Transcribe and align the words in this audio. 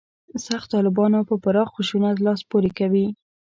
«سخت 0.45 0.67
طالبانو» 0.73 1.19
په 1.29 1.35
پراخ 1.43 1.69
خشونت 1.75 2.17
لاس 2.25 2.39
پورې 2.49 2.69
کوي. 2.79 3.07